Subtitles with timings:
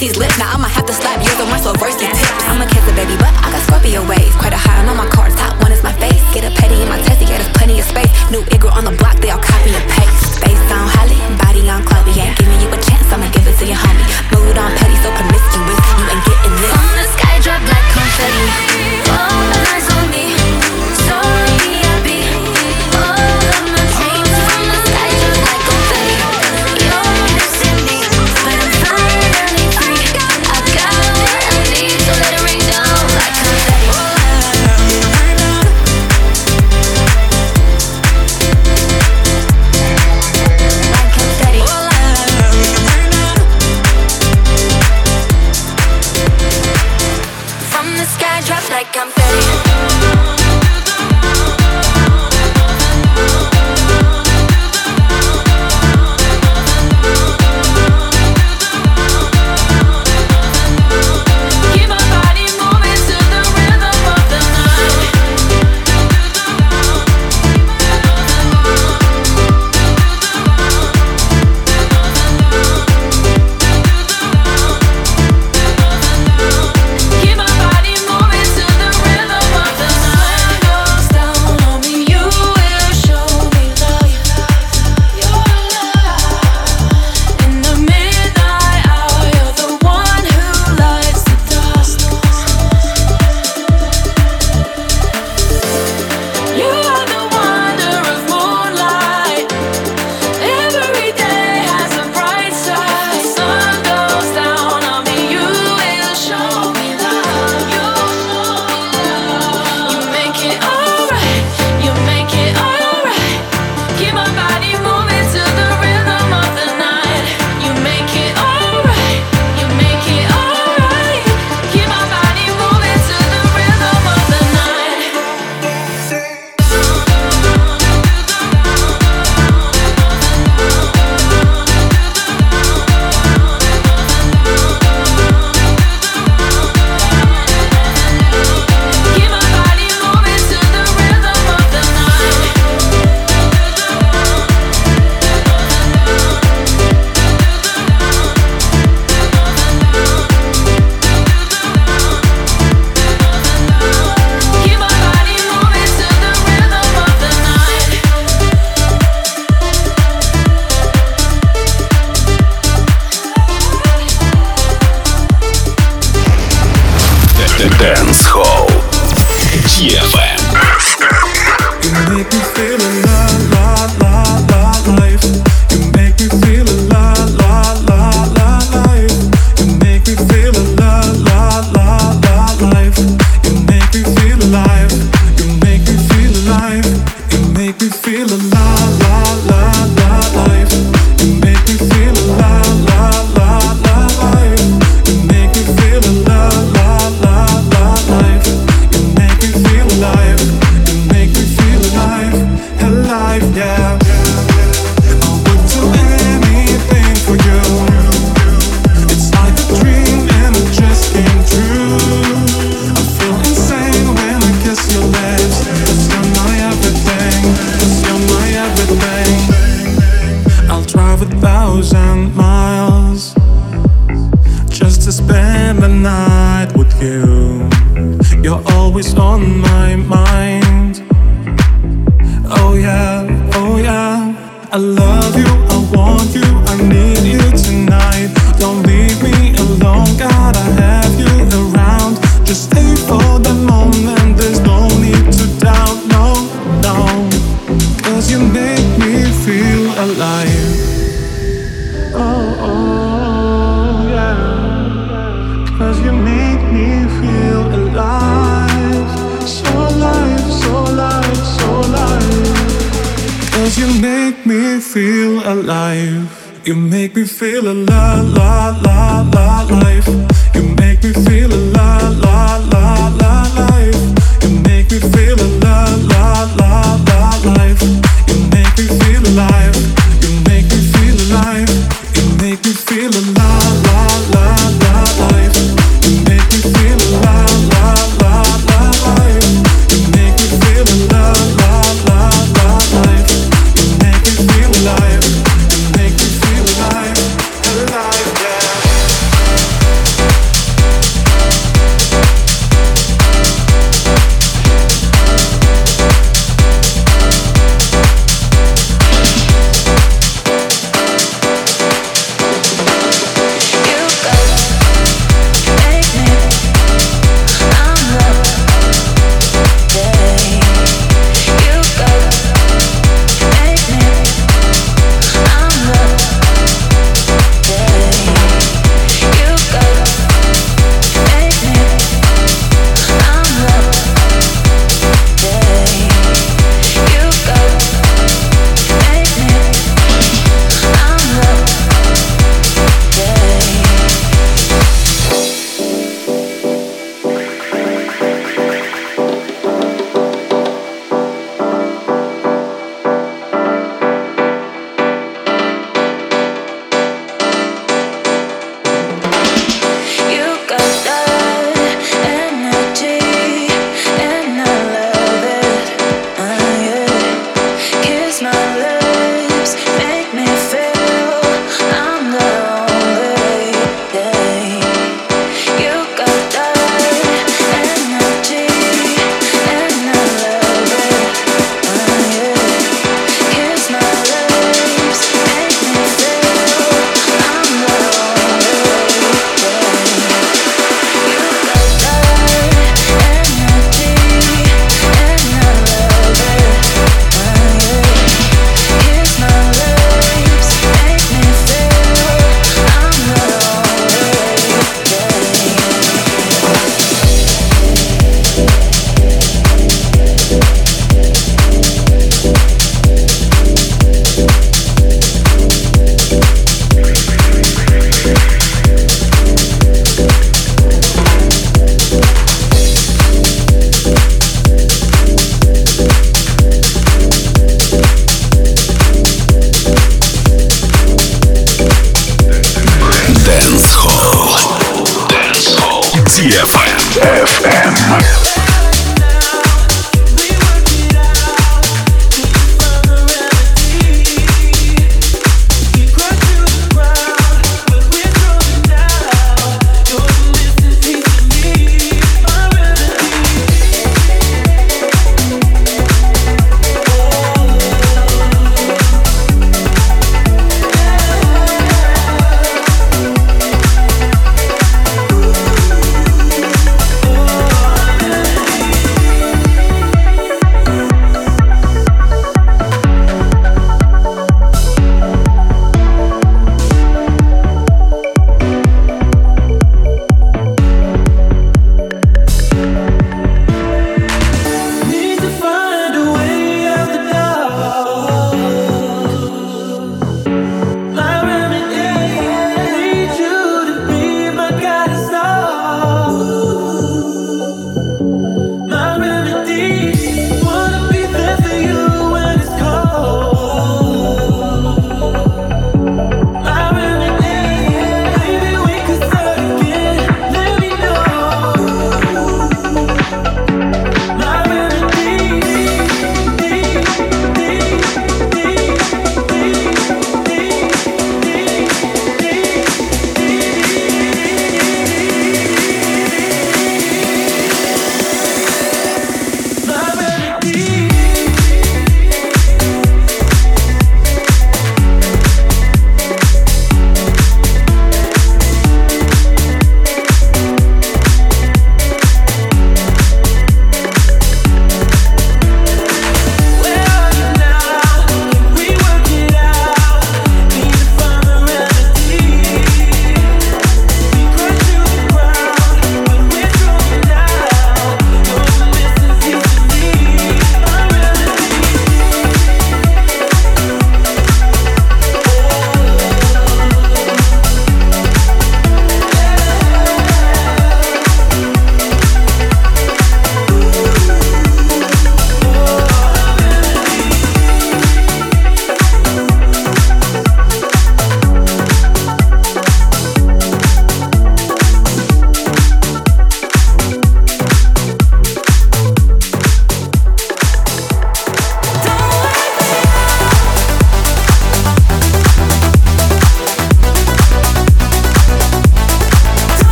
[0.00, 0.38] these lips.
[0.38, 0.49] Now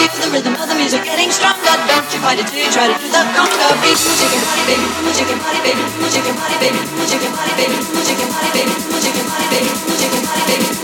[0.00, 1.76] body for the rhythm of the music getting stronger.
[1.88, 4.00] Don't you fight it till you try to do the conga beat.
[4.00, 4.86] Music chicken party, baby.
[5.04, 5.82] Music chicken party, baby.
[6.00, 6.78] Music chicken party, baby.
[6.96, 7.76] Music chicken party, baby.
[7.84, 8.72] Music chicken party, baby.
[8.88, 10.70] Music and body, baby.
[10.72, 10.79] Baby.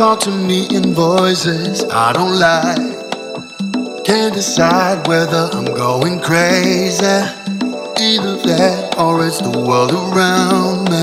[0.00, 4.04] Talk to me in voices I don't like.
[4.04, 7.04] Can't decide whether I'm going crazy.
[8.08, 10.99] Either that or it's the world around me.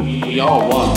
[0.00, 0.94] We all won.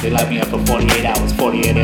[0.00, 1.76] They locked me up for 48 hours, 48.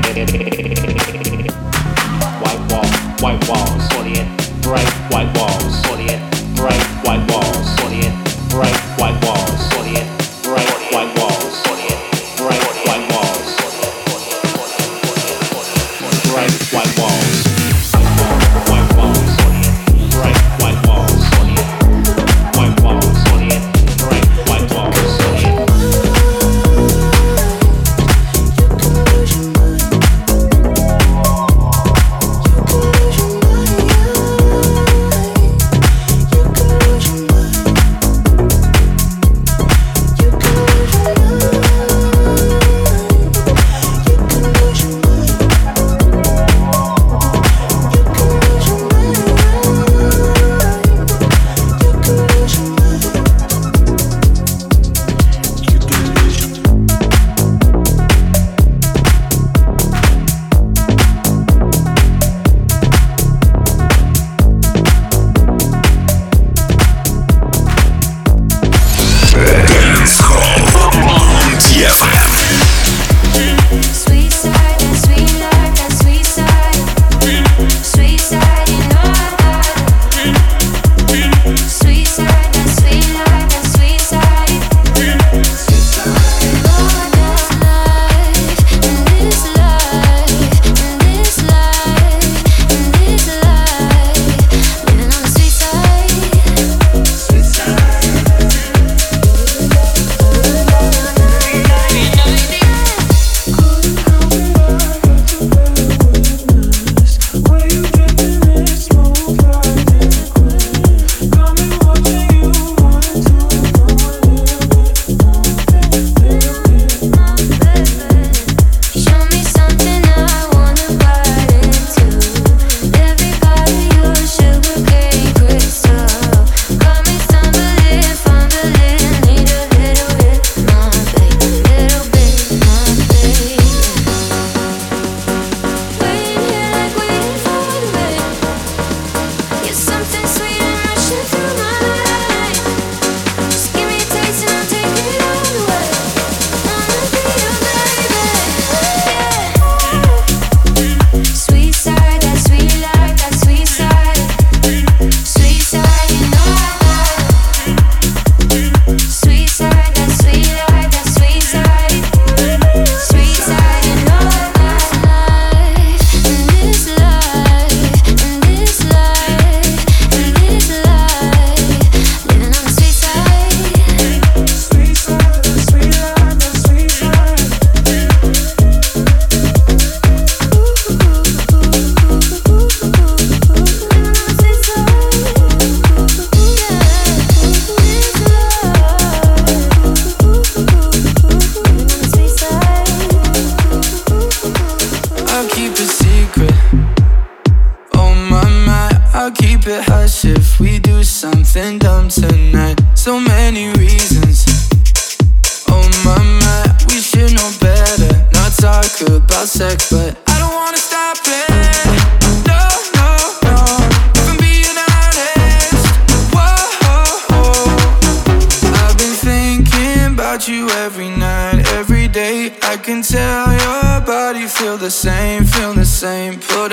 [2.40, 4.62] White walls, white walls, 48.
[4.62, 6.20] Bright white walls, 48.
[6.54, 8.12] Bright white walls, 48.
[8.50, 8.85] Bright